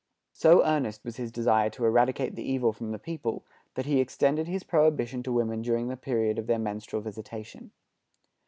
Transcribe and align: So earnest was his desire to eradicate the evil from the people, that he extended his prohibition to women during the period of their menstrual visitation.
So 0.33 0.65
earnest 0.65 1.05
was 1.05 1.17
his 1.17 1.31
desire 1.31 1.69
to 1.69 1.85
eradicate 1.85 2.33
the 2.35 2.41
evil 2.41 2.73
from 2.73 2.91
the 2.91 2.97
people, 2.97 3.45
that 3.75 3.85
he 3.85 3.99
extended 3.99 4.47
his 4.47 4.63
prohibition 4.63 5.21
to 5.21 5.31
women 5.31 5.61
during 5.61 5.89
the 5.89 5.95
period 5.95 6.39
of 6.39 6.47
their 6.47 6.57
menstrual 6.57 7.03
visitation. 7.03 7.69